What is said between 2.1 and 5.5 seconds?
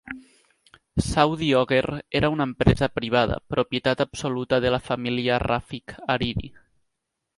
era una empresa privada, propietat absoluta de la família